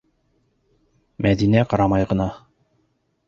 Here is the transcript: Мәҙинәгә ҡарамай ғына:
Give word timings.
Мәҙинәгә 1.27 1.67
ҡарамай 1.73 2.09
ғына: 2.13 2.29